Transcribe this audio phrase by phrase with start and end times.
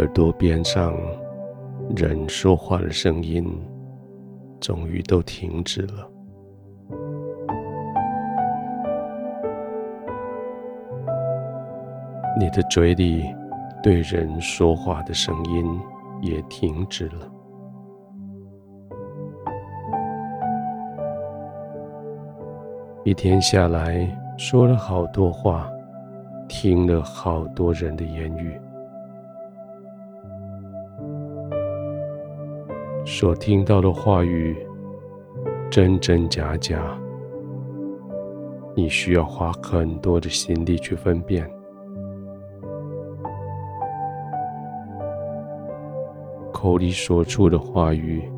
[0.00, 0.96] 耳朵边上
[1.94, 3.46] 人说话的声音，
[4.58, 6.10] 终于都停止了。
[12.38, 13.26] 你的嘴里
[13.82, 15.78] 对人说话的声音
[16.22, 17.30] 也停止了。
[23.04, 24.08] 一天下来，
[24.38, 25.70] 说了好多话，
[26.48, 28.58] 听了好多人的言语，
[33.12, 34.56] 所听到的话语
[35.68, 36.96] 真真假假，
[38.76, 41.50] 你需要花很多的心力去分辨。
[46.52, 48.30] 口里说出的话语，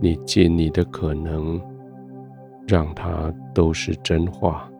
[0.00, 1.60] 你尽你的可能。
[2.64, 4.70] 让它都是真话。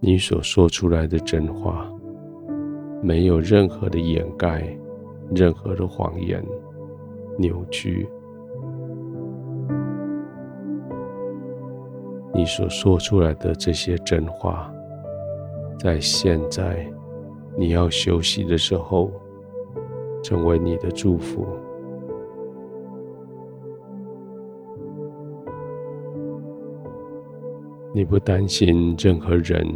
[0.00, 1.90] 你所说出来的真话，
[3.02, 4.76] 没有任何的掩盖，
[5.34, 6.44] 任何的谎言、
[7.36, 8.08] 扭曲。
[12.34, 14.72] 你所说出来的这些真话，
[15.78, 16.86] 在现在
[17.56, 19.10] 你要休息的时候，
[20.22, 21.46] 成为你的祝福。
[27.92, 29.66] 你不担心任何人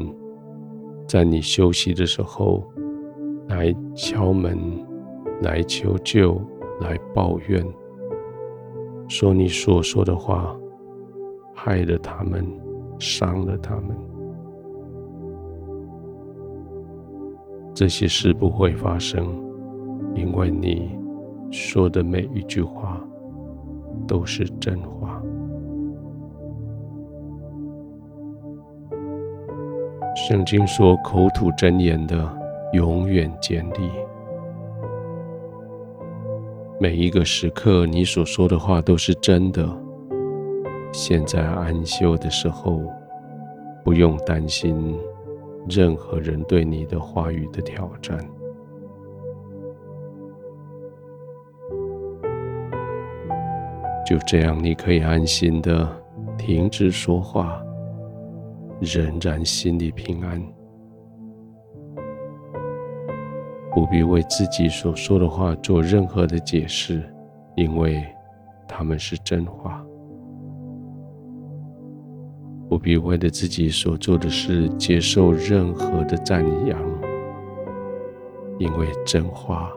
[1.09, 2.63] 在你休息的时候
[3.53, 4.59] 来敲门、
[5.43, 6.41] 来求救、
[6.81, 7.63] 来抱怨，
[9.09, 10.57] 说你所说的话
[11.55, 12.47] 害了他们、
[12.99, 13.95] 伤了他们。
[17.75, 19.27] 这些事不会发生，
[20.15, 20.99] 因为你
[21.51, 22.99] 说的每一句话
[24.09, 25.23] 都是真话。
[30.17, 32.42] 圣经说：“口吐真言的，
[32.73, 33.91] 永远坚立。
[36.81, 39.69] 每一个时刻，你所说的话都是真的。
[40.93, 42.83] 现在安休的时候，
[43.85, 44.99] 不用担心
[45.69, 48.19] 任何人对你的话语的挑战。
[54.05, 55.89] 就这样，你可以安心的
[56.37, 57.63] 停止说话。”
[58.81, 60.43] 仍然心里平安，
[63.75, 67.03] 不必为自己所说的话做任何的解释，
[67.57, 68.05] 因为
[68.69, 69.83] 他们是真话；
[72.69, 76.79] 不必为了自己所做的事接受任何的赞扬，
[78.59, 79.71] 因为真话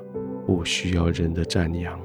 [0.45, 1.97] 不需要人的赞扬。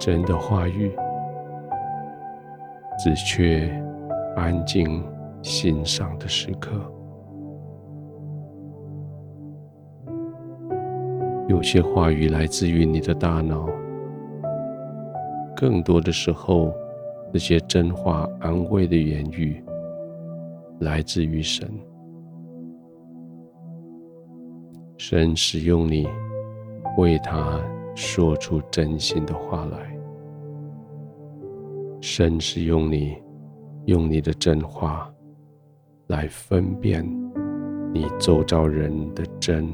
[0.00, 0.90] 真的话语，
[2.98, 3.70] 只缺
[4.34, 5.00] 安静
[5.42, 6.70] 欣赏的时刻。
[11.48, 13.68] 有些话语来自于你的大脑，
[15.54, 16.72] 更多的时候，
[17.32, 19.62] 这些真话安慰的言语
[20.80, 21.68] 来自于神。
[24.96, 26.08] 神使用你，
[26.96, 27.60] 为他
[27.94, 29.78] 说出真心的话来。
[32.00, 33.16] 神使用你，
[33.86, 35.12] 用你的真话
[36.12, 37.02] 来分辨
[37.94, 39.66] 你周遭人的真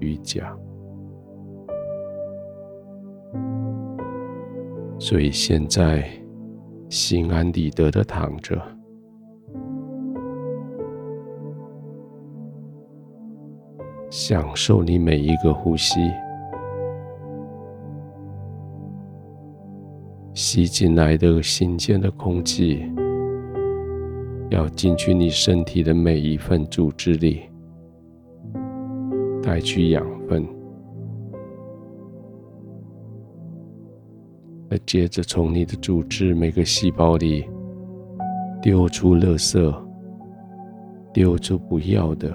[0.00, 0.54] 与假，
[4.98, 6.06] 所以现在
[6.90, 8.60] 心安理得的躺着，
[14.10, 16.00] 享受你每一个呼吸。
[20.34, 22.84] 吸进来的新鲜的空气，
[24.58, 27.42] 要进去你身体的每一份组织里，
[29.40, 30.44] 带去养分，
[34.68, 37.48] 而接着从你的组织每个细胞里
[38.60, 39.74] 丢出垃圾，
[41.12, 42.28] 丢出不要的，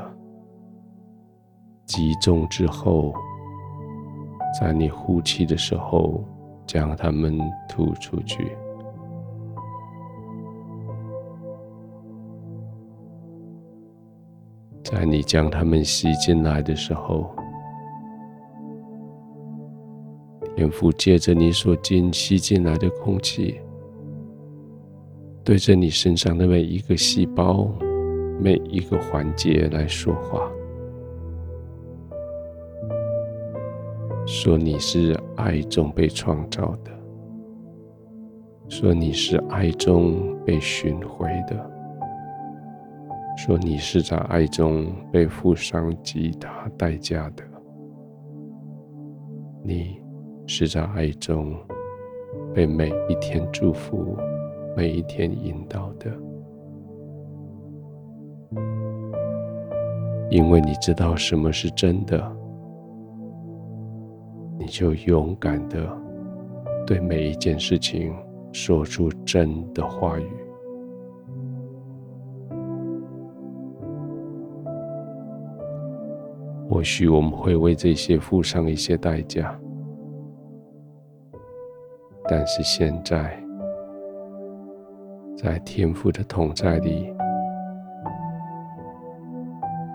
[1.85, 3.13] 集中之后，
[4.57, 6.23] 在你呼气的时候。
[6.65, 7.37] 将它们
[7.67, 8.55] 吐出去。
[14.93, 17.35] 在你将它们吸进来的时候，
[20.55, 23.59] 天父借着你所进吸进来的空气，
[25.43, 27.67] 对着你身上的每一个细胞、
[28.39, 30.47] 每一个环节来说话。
[34.27, 36.91] 说你是爱中被创造的，
[38.69, 41.71] 说你是爱中被寻回的，
[43.35, 47.43] 说你是在爱中被付上极大代价的，
[49.63, 49.99] 你
[50.47, 51.55] 是在爱中
[52.53, 54.15] 被每一天祝福、
[54.77, 56.11] 每一天引导的，
[60.29, 62.37] 因为你知道什么是真的。
[64.59, 65.89] 你就勇敢的
[66.85, 68.13] 对每一件事情
[68.53, 70.42] 说出真的话语。
[76.73, 79.55] 或许我们会为这些付上一些代价，
[82.27, 83.39] 但是现在
[85.37, 87.13] 在天父的同在里，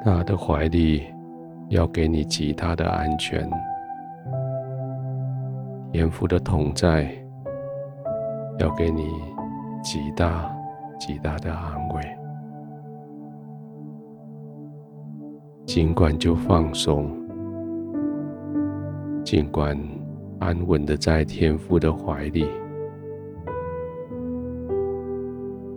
[0.04, 1.12] 他的怀里
[1.68, 3.50] 要给你极大的安全。
[5.90, 7.10] 天父的同在，
[8.60, 9.08] 要给你
[9.82, 10.48] 极大
[10.96, 12.17] 极大的安慰。
[15.68, 17.14] 尽管就放松，
[19.22, 19.78] 尽管
[20.38, 22.46] 安稳的在天父的怀里，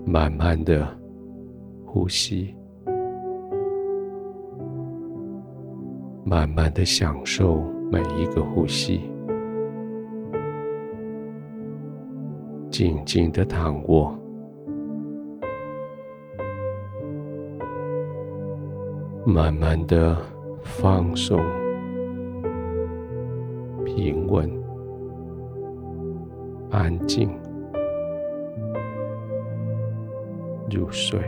[0.05, 0.87] 慢慢的
[1.85, 2.55] 呼吸，
[6.23, 7.61] 慢慢的享受
[7.91, 9.01] 每一个呼吸。
[12.69, 14.17] 静静的躺卧，
[19.23, 20.17] 慢慢的
[20.63, 21.39] 放松，
[23.85, 24.49] 平稳，
[26.71, 27.29] 安静，
[30.69, 31.19] 入睡。